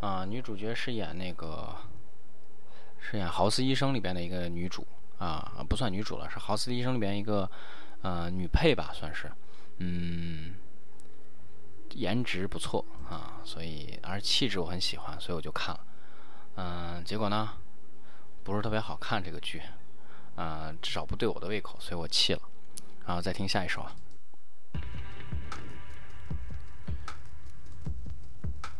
[0.00, 1.74] 啊，女主角是演那个，
[3.00, 4.86] 是演《豪斯医生》里边的一个女主
[5.18, 7.50] 啊，不算女主了，是《豪斯医生》里边一个
[8.02, 9.28] 呃女配吧，算是。
[9.78, 10.54] 嗯，
[11.94, 15.80] 颜值不错啊，所以而气质我很喜欢，所以我就看了。
[16.54, 17.54] 嗯，结果呢，
[18.44, 19.60] 不是特别好看这个剧，
[20.36, 22.40] 啊，至少不对我的胃口，所以我弃了。
[23.06, 23.92] 然后再听下一首啊。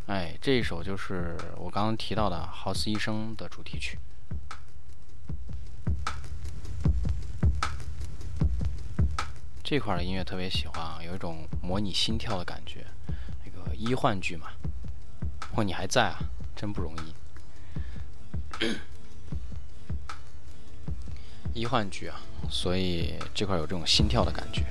[0.08, 3.98] 哎，这一首就是我刚刚提到的《豪斯医生》的主题曲。
[9.62, 12.86] 这块的音乐特别喜欢啊，有一种模拟心跳的感觉。
[13.44, 14.46] 那个医患剧嘛，
[15.54, 16.16] 哦，你还在啊，
[16.56, 17.14] 真不容易。
[21.52, 24.64] 医患剧啊，所以这块有这种心跳的感觉。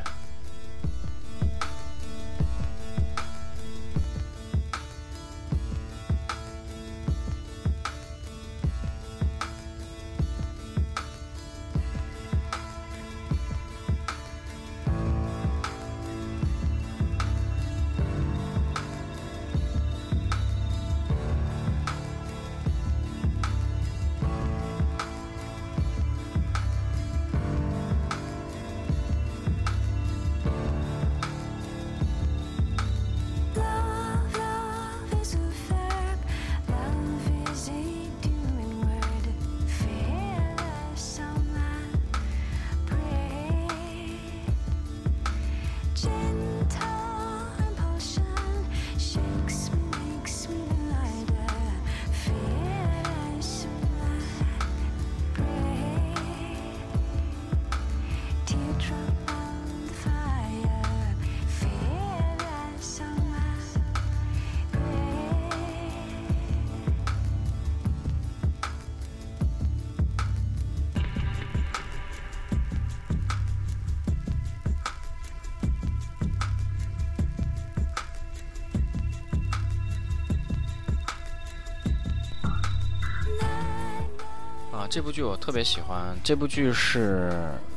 [84.97, 87.31] 这部剧我特别喜欢，这部剧是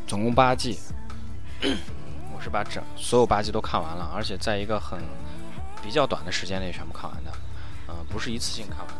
[0.06, 0.78] 总共八季，
[2.34, 4.98] 我是把整所有八季都看完了，而且在一个很
[5.82, 7.30] 比较短的时间内全部看完的，
[7.88, 8.94] 嗯，不是一次性看完的。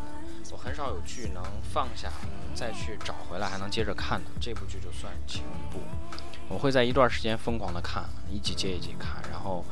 [0.52, 1.42] 我很少有剧能
[1.72, 2.12] 放下
[2.54, 5.80] 再去找回来还能接着看的，这部剧就算其中一部。
[6.46, 9.64] 我会在一段时间疯狂的看，一集接一集看，然后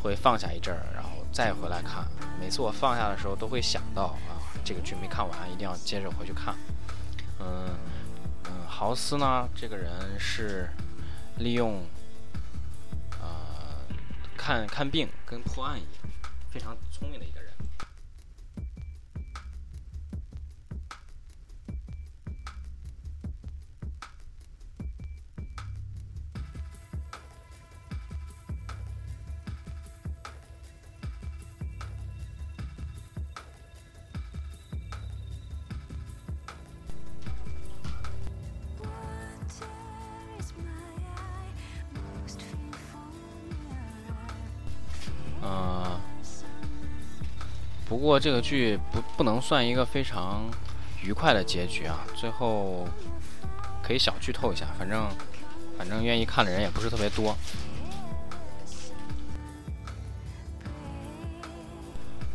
[0.00, 2.06] 会放下一阵儿，然后再回来看。
[2.38, 6.54] 每次我放下的时候都会想到啊，这个剧没看完，一定要接着回去看。
[8.78, 10.68] 豪斯呢，这个人是
[11.38, 11.82] 利用
[13.18, 13.26] 呃
[14.36, 16.12] 看看病跟破案一样，
[16.50, 17.30] 非常聪明的一
[48.06, 50.44] 不过这个剧不不能算一个非常
[51.02, 52.86] 愉快的结局啊，最后
[53.82, 55.08] 可以小剧透一下，反正
[55.76, 57.36] 反正愿意看的人也不是特别多。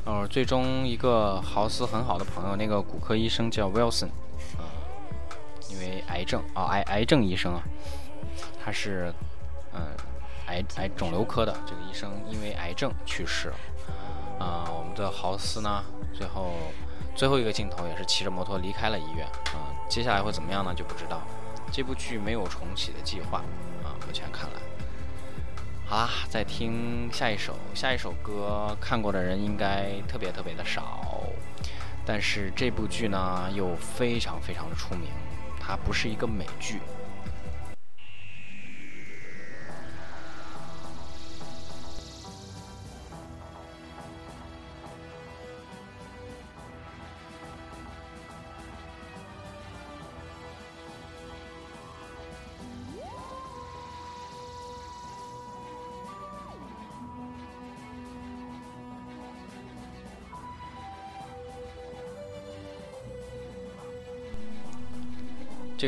[0.04, 4.10] 哦，最终一个豪斯很好的朋友，那个骨科医生叫 Wilson，
[4.58, 4.68] 啊，
[5.70, 7.64] 因为癌症啊癌癌症医生啊，
[8.62, 9.14] 他是
[9.74, 9.80] 嗯
[10.48, 13.56] 癌癌肿瘤科的这个医生，因为癌症去世了。
[14.42, 15.84] 啊，我们的豪斯呢？
[16.12, 16.54] 最后
[17.16, 19.28] 最后一个镜头也是骑着摩托离开了医院。
[19.54, 20.74] 啊，接下来会怎么样呢？
[20.74, 21.22] 就不知道。
[21.72, 23.44] 这部剧没有重启的计划。
[23.84, 24.60] 啊，目前看来。
[25.86, 31.22] 好啦，再听下一首，下一首歌看过的人应该特别特别的少。
[32.04, 35.08] 但是这部剧呢，又非常非常的出名。
[35.60, 36.82] 它不是一个美剧。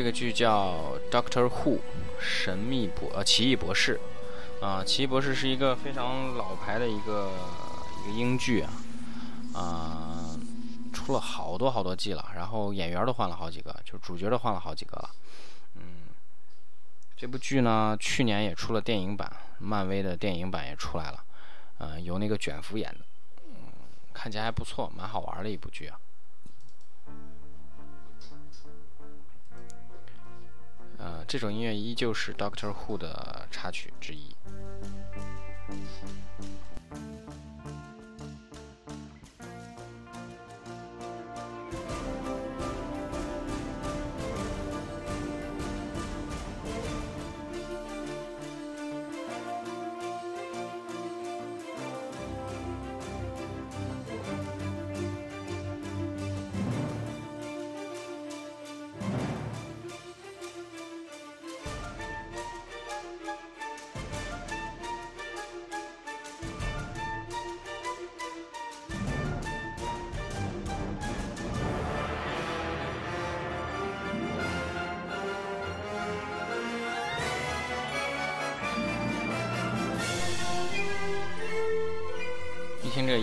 [0.04, 1.76] 这个剧叫《Doctor Who》，
[2.20, 3.98] 神秘博呃奇异博士，
[4.60, 7.32] 啊，奇异博士是一个非常老牌的一个
[8.02, 8.70] 一个英剧啊，
[9.54, 10.38] 啊，
[10.92, 15.08] 出了好多好多季了，然后演员都换了好几个，就主角都换了好几个了，
[15.76, 15.82] 嗯，
[17.16, 21.24] 这部剧呢，去年也出了电影版，漫威的电影版也出来了，
[21.78, 23.00] 嗯，由那个卷福演的，
[23.46, 23.72] 嗯，
[24.12, 25.98] 看起来还不错，蛮好玩的一部剧啊。
[31.04, 34.34] 呃，这种音乐依旧是 Doctor Who 的插曲之一。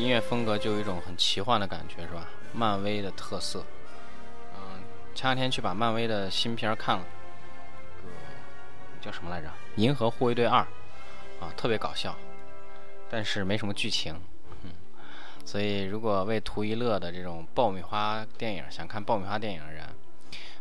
[0.01, 2.27] 音乐风格，就有一种很奇幻的感觉，是吧？
[2.53, 3.63] 漫威的特色。
[4.55, 4.81] 嗯，
[5.13, 7.05] 前两天去把漫威的新片看了，
[8.99, 9.47] 叫什么来着？
[9.75, 10.61] 《银河护卫队二》
[11.45, 12.15] 啊，特别搞笑，
[13.11, 14.19] 但是没什么剧情。
[14.63, 14.71] 嗯，
[15.45, 19.85] 所以如果为图一乐的这种爆米花电影，想看爆米花电影的人，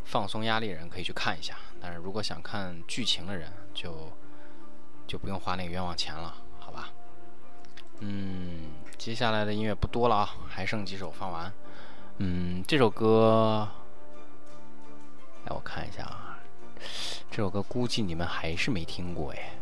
[0.04, 1.56] 放松压力的人可以去看一下。
[1.80, 4.12] 但是如果想看剧情的人，就
[5.06, 6.36] 就不用花那个冤枉钱了，
[8.00, 8.70] 嗯。
[8.98, 11.50] 接下来的音乐不多了啊，还剩几首放完。
[12.18, 13.66] 嗯，这首歌，
[15.46, 16.38] 来我看一下啊，
[17.30, 19.52] 这首歌估计你们还是没听过哎，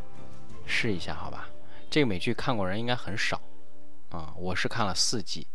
[0.67, 1.49] 试一下好吧。
[1.89, 3.41] 这个美剧看过人应该很少
[4.11, 5.47] 啊，我是看了四季。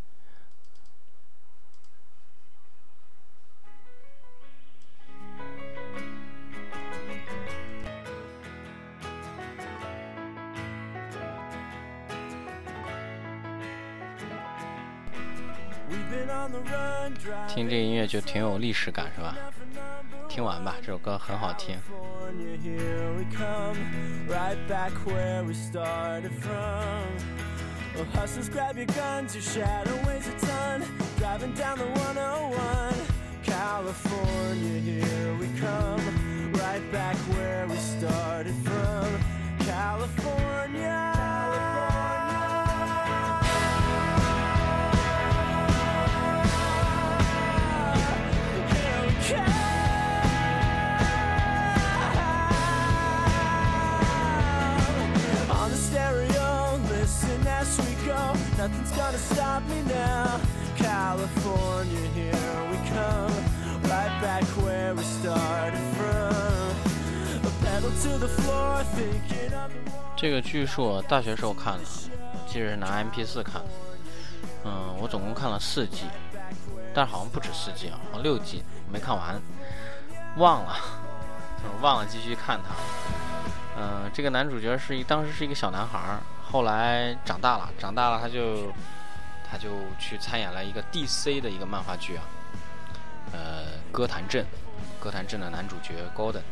[17.48, 19.36] 听这个音乐就挺有历史感，是吧？
[20.30, 21.78] 听完吧，这首歌很好听。
[39.60, 41.13] California,
[58.64, 60.40] Nothing's gonna stop me now.
[60.78, 62.32] California, here
[62.72, 63.34] we come.
[63.92, 66.72] Right back where we started from.
[67.44, 70.14] A pedal to the floor, thinking of the war.
[70.16, 71.84] 这个剧是我大学时候看的，
[72.48, 73.70] 记得是拿 MP 4看的。
[74.64, 76.06] 嗯，我总共看了四季，
[76.94, 79.42] 但是好像不止四季啊，好像六季没看完，
[80.38, 80.74] 忘了，
[81.82, 82.74] 忘了继续看它。
[83.78, 86.18] 嗯，这个男主角是一当时是一个小男孩，
[86.54, 88.72] 后来长大了，长大了他就
[89.50, 92.24] 他就去参演了一个 DC 的一个漫画剧啊，
[93.32, 94.46] 呃，歌坛镇，
[95.00, 96.44] 歌坛镇的男主角 Golden。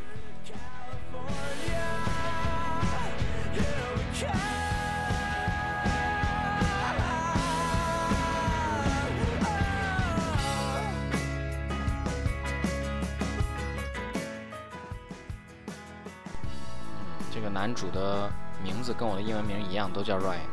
[17.32, 18.32] 这个男主的
[18.64, 20.48] 名字跟我的英文名一样，都叫 Ryan。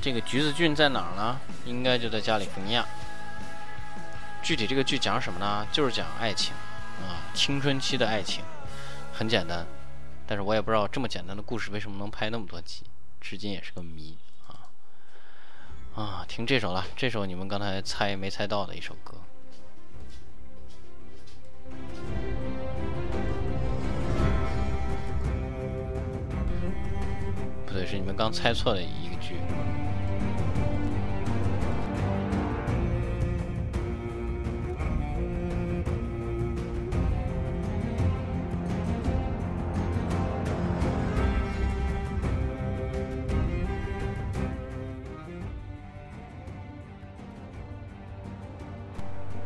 [0.00, 1.51] 这个橘子郡在哪儿呢？
[1.82, 2.86] 应该就在加利福尼亚。
[4.40, 5.66] 具体这个剧讲什么呢？
[5.72, 6.54] 就是讲爱情
[7.02, 8.44] 啊，青春期的爱情，
[9.12, 9.66] 很简单。
[10.28, 12.84] 但是我也不知道这么简单的故事为什么能拍那么多集，
[13.20, 14.16] 至今也是个谜
[14.46, 14.70] 啊
[16.00, 16.24] 啊！
[16.28, 19.14] 听这首了，这首你们刚才猜没猜到的一首歌。
[27.66, 29.34] 不对，是你们刚猜错的一个剧。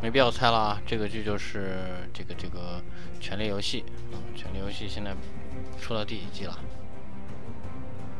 [0.07, 2.81] 没必要猜了啊，这个剧就是这个这个
[3.21, 3.83] 《权力游戏》
[4.15, 5.13] 啊，《权力游戏》现在
[5.81, 6.57] 出到第几季了？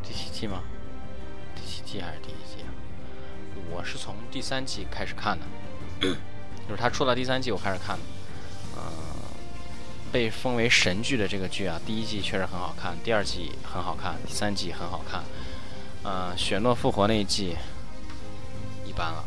[0.04, 0.64] 第七季吗？
[1.56, 2.68] 第七季还是第一季啊？
[3.72, 5.46] 我是从第三季开始看的，
[6.68, 8.04] 就是它出到第三季我开始看的。
[8.76, 8.84] 嗯、
[10.12, 15.24] 被封为神剧的这个剧啊，第一季确实很好看，第二季很好看，第三季很好看。
[16.04, 17.56] 呃，雪诺复活那一季
[18.86, 19.24] 一般了。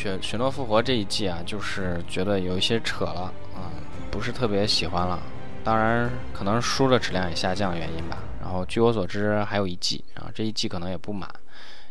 [0.00, 3.70] 雪雪诺复活这一季啊，就是觉得有一些扯了，嗯，
[4.10, 5.22] 不是特别喜欢了。
[5.62, 8.16] 当然，可能书的质量也下降原因吧。
[8.40, 11.30] 然后据我所知，还有一季啊，这一季可能也不满，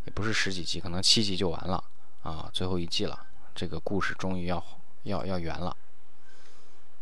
[0.05, 1.84] 也不是十几集，可能七集就完了
[2.24, 3.16] 啊，最后一季了，
[3.53, 4.64] 这个故事终于要
[5.03, 5.78] 要要圆了。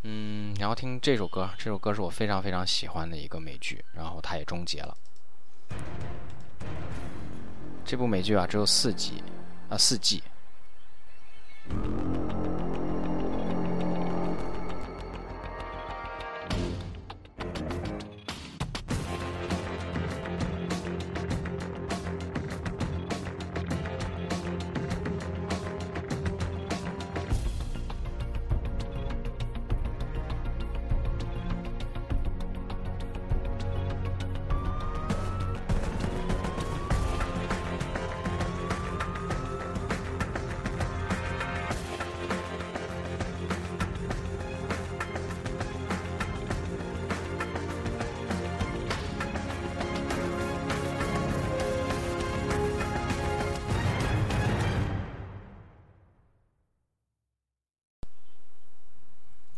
[0.03, 4.97] 嗯，然后听这首歌，这首歌是我非常非常喜欢的一个美剧，然后它也终结了。
[7.85, 9.23] 这部美剧啊，只有四集
[9.69, 10.21] 啊，四季。
[11.69, 12.46] Thank you.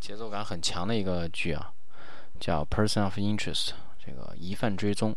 [0.09, 1.71] 节奏感很强的一个剧啊，
[2.39, 3.67] 叫《Person of Interest》，
[4.03, 5.15] 这个疑犯追踪，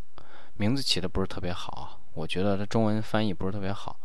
[0.59, 3.99] 名字起的不是特别好，我觉得它中文翻译不是特别好，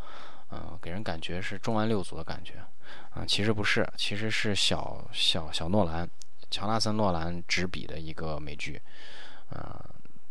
[0.49, 2.63] 嗯，给人感觉是重案六组的感觉，
[3.15, 6.09] 嗯，其实不是，其实是小小小诺兰，
[6.49, 8.81] 乔纳森诺兰执笔的一个美剧，
[9.51, 9.61] 嗯，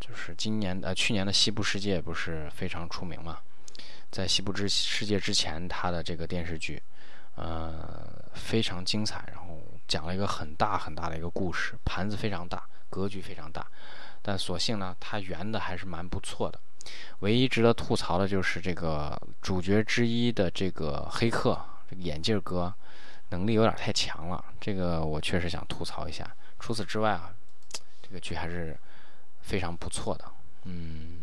[0.00, 3.40] 就是今年呃去年的《西部世界》不是非常出名嘛，
[4.10, 6.82] 在《西部之世界》之前，他的这个电视剧，
[7.34, 9.60] 呃，非常精彩，然后。
[9.86, 13.66] 讲了一个很大很大的一个故事，盘子非常大，格局非常大，
[14.22, 16.58] 但所幸呢，它圆的还是蛮不错的。
[17.20, 21.60] 唯一值得吐槽的就是这个主角之一的这个黑客，
[21.90, 22.72] 这个眼镜哥，
[23.30, 26.28] 能力有点太强了，这个我确实想吐槽一下。
[26.58, 27.34] 除此之外啊，
[28.02, 28.76] 这个剧还是
[29.42, 30.24] 非常不错的。
[30.64, 31.20] 嗯，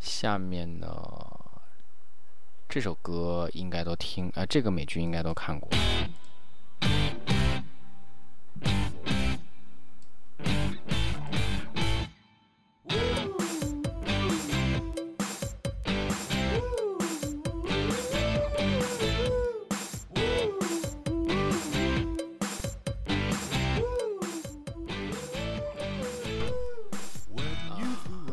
[0.00, 0.88] 下面呢？
[2.74, 5.68] 这首歌应该都听，呃，这个美剧应该都看过。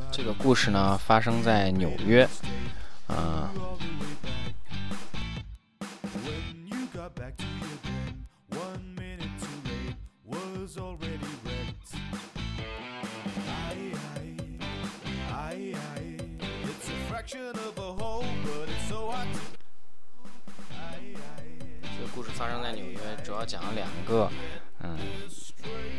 [0.10, 2.26] 这个故事呢，发生在纽约，
[3.08, 3.52] 啊。
[22.64, 24.30] 在纽约，主要讲了两个，
[24.82, 24.98] 嗯，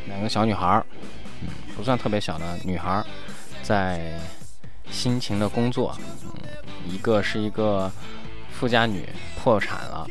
[0.07, 0.87] 两个小女孩儿，
[1.43, 3.07] 嗯，不算特别小的女孩儿，
[3.63, 4.19] 在
[4.91, 6.33] 辛勤的工作，嗯，
[6.87, 7.91] 一个是一个
[8.51, 10.07] 富家女破产了，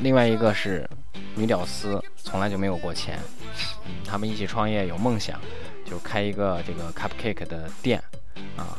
[0.00, 0.88] 另外一个是
[1.34, 3.18] 女屌丝，从来就没有过钱，
[3.86, 5.40] 嗯，他们一起创业有梦想，
[5.84, 8.02] 就开一个这个 cupcake 的店，
[8.56, 8.78] 啊，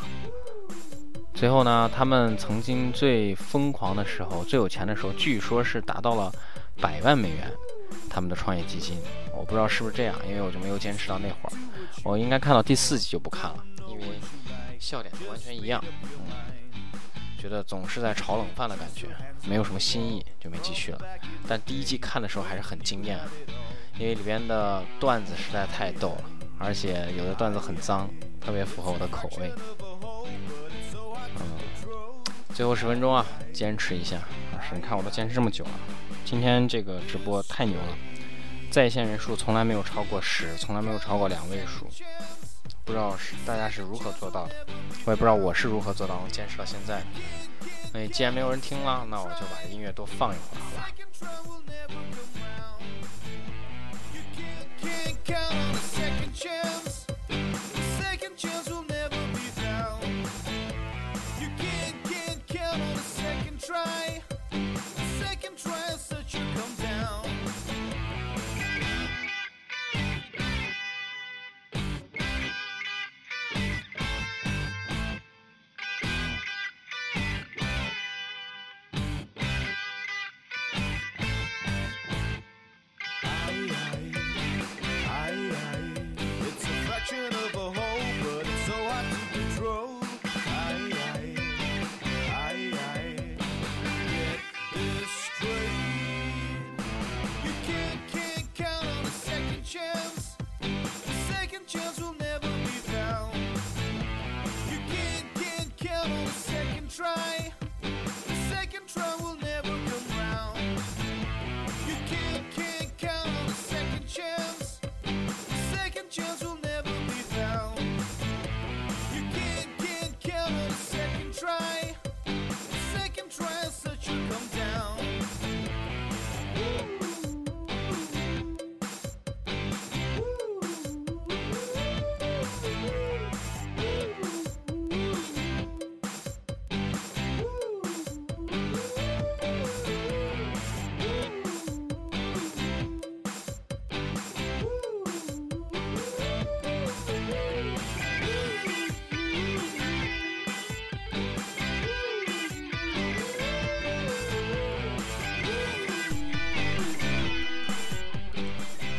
[1.33, 6.31] 最后呢，他们曾经最疯狂的时候，最有钱的时候，据说是达到了
[6.81, 7.51] 百万美元。
[8.09, 8.97] 他们的创业基金，
[9.35, 11.51] 我不知道是不是这样，因为我就没有坚持到那会儿。
[12.03, 14.05] 我应该看到第四集就不看了，因为
[14.79, 16.57] 笑点完全一样，嗯
[17.39, 19.07] 觉得总是在炒冷饭的感觉，
[19.47, 20.99] 没有什么新意，就没继续了。
[21.47, 23.19] 但第一季看的时候还是很惊艳，
[23.99, 26.23] 因为里边的段子实在太逗了，
[26.57, 28.09] 而且有的段子很脏，
[28.41, 29.53] 特别符合我的口味。
[31.35, 31.41] 嗯，
[32.55, 33.23] 最后十分钟啊，
[33.53, 34.17] 坚持一下。
[34.51, 35.71] 老师你看我都坚持这么久了。
[36.29, 37.97] 今天这个直播太牛了，
[38.69, 41.87] 在线人数从来没有超过十，从来没有超过两位数，
[42.83, 44.67] 不知道是大家是如何做到的，
[45.05, 47.01] 我也不知道我是如何做到，我坚持到现在。
[47.93, 50.89] 哎，既然没有人听了，那我就把音乐多放一会儿，好吧？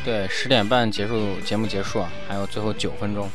[0.09, 3.29] 对，十点半结束节目结束啊，还有最后九分钟。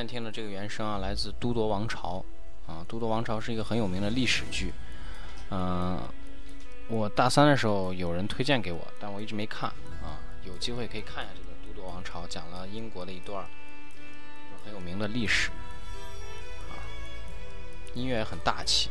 [0.00, 2.24] 在听的这个原声啊，来自《都铎王朝》
[2.72, 4.72] 啊，《都铎王朝》是一个很有名的历史剧。
[5.50, 6.00] 嗯，
[6.88, 9.68] 我大三的时候有人推荐给我，但我一直没看
[10.02, 10.16] 啊。
[10.42, 13.44] 有机会可以看一下这个《都铎王朝》，讲了英国的一段
[14.64, 15.50] 很有名的历史
[16.70, 16.80] 啊，
[17.92, 18.88] 音乐也很大气。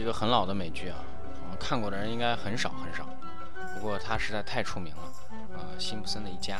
[0.00, 0.96] 一个很老的美剧啊，
[1.58, 3.06] 看过的人应该很少很少。
[3.74, 5.02] 不过它实在太出名了，
[5.54, 6.58] 啊，辛普森的一家。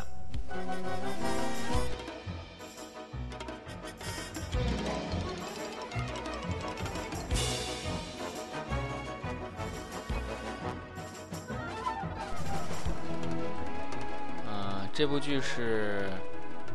[14.46, 16.10] 嗯，这部剧是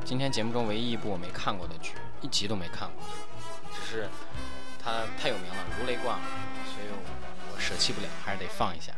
[0.03, 3.05] 今天节目中唯一一部我没看过的剧，一集都没看过，
[3.71, 4.09] 只是
[4.83, 6.44] 它太有名了，如雷贯耳。
[7.65, 8.93] 舍弃不了，还是得放一下。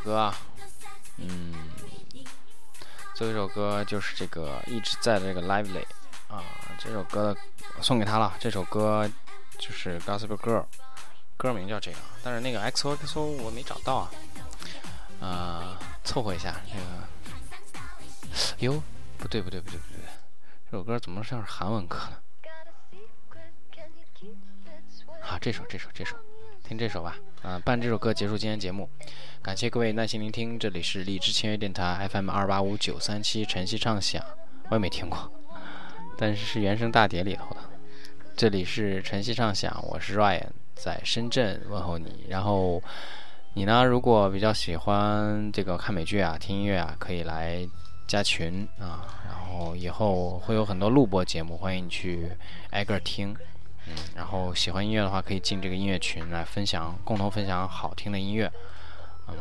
[0.00, 0.34] 歌啊，
[1.18, 1.54] 嗯，
[3.14, 5.84] 最后一首歌就是这个一直在的这个 Lively
[6.28, 6.42] 啊，
[6.78, 7.36] 这首歌
[7.80, 8.34] 送给他了。
[8.40, 9.08] 这首歌
[9.58, 10.64] 就是 Gossip Girl，
[11.36, 14.10] 歌名叫这个，但是那个 XOXO 我没找到啊，
[15.20, 17.08] 啊，凑合一下这个。
[18.58, 18.82] 哟，
[19.18, 20.02] 不对不对不对不对，
[20.70, 22.16] 这首歌怎么像是韩文歌呢？
[25.22, 26.16] 啊，这首这首这首，
[26.64, 27.16] 听这首吧。
[27.42, 28.86] 啊，伴这首歌结束今天节目，
[29.40, 30.58] 感谢各位耐心聆听。
[30.58, 34.22] 这里是荔枝签约电台 FM 二八五九三七晨曦畅想，
[34.68, 35.32] 我也没听过，
[36.18, 37.56] 但是是原声大碟里头的。
[38.36, 42.26] 这里是晨曦畅想，我是 Ryan，在深圳问候你。
[42.28, 42.82] 然后
[43.54, 47.66] 你呢，如果比较喜欢这个看美剧啊、听音乐啊，可以来
[48.06, 49.16] 加群啊。
[49.26, 52.30] 然后以后会有很多录播节目，欢迎你去
[52.72, 53.34] 挨个听。
[53.86, 58.50] 嗯，然后喜欢音乐的话，可以进这个音乐群来分享，共同分享好听的音乐。
[59.28, 59.34] 嗯，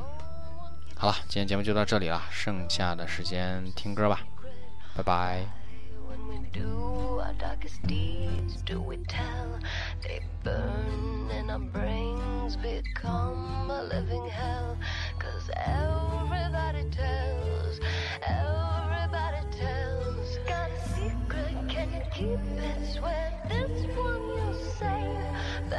[0.96, 4.22] 好了，今天节目就到这里了，剩下的时间听歌吧，
[4.96, 5.46] 拜拜。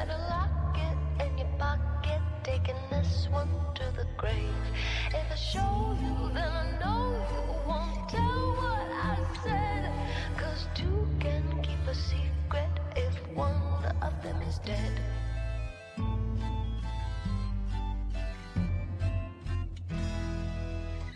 [0.01, 4.65] Better lock it in your pocket, taking this one to the grave.
[5.09, 9.93] If I show you, then I know you won't tell what I said.
[10.39, 13.61] Cause two can keep a secret if one
[14.01, 15.01] of them is dead.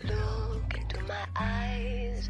[0.03, 2.29] Look into my eyes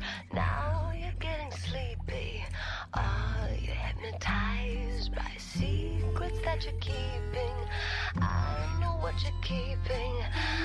[6.55, 7.55] that you're keeping.
[8.21, 10.13] I know what you're keeping.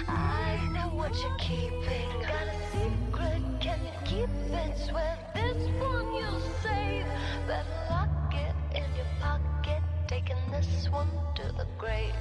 [0.06, 2.08] I know what you're keeping.
[2.22, 4.78] Got a secret, can you keep it?
[4.88, 7.06] Swear this one you'll save.
[7.48, 9.82] Better lock it in your pocket.
[10.06, 12.14] Taking this one to the grave.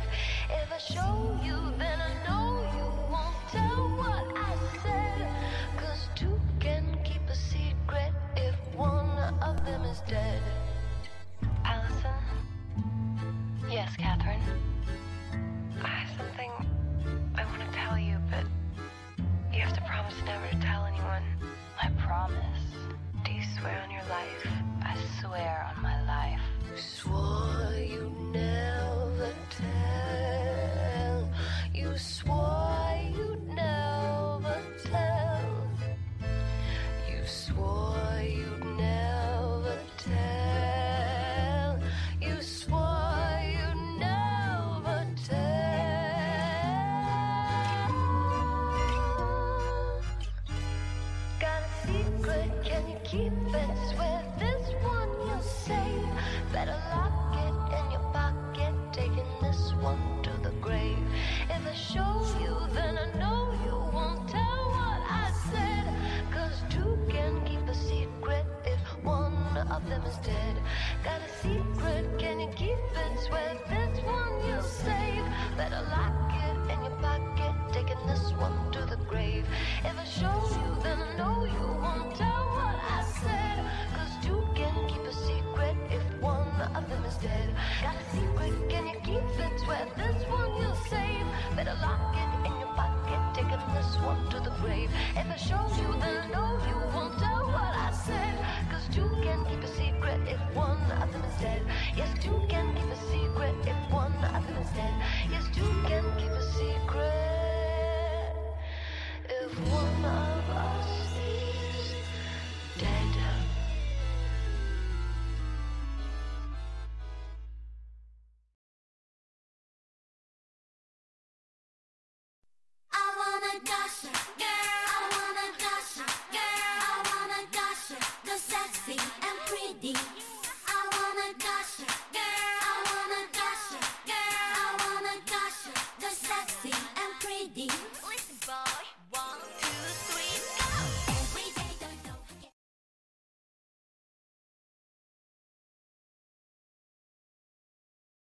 [0.50, 5.30] If I show you, then I know you won't tell what I said.
[5.78, 9.10] Cause two can keep a secret if one
[9.44, 10.42] of them is dead.
[14.20, 14.60] Catherine?
[15.84, 16.52] I have something
[17.36, 18.46] I want to tell you, but
[19.54, 21.24] you have to promise never to tell anyone.
[21.82, 22.64] I promise.
[23.26, 24.48] Do you swear on your life?
[24.84, 26.42] I swear on my life.
[26.70, 31.30] You swore you'd never tell.
[31.74, 32.39] You swore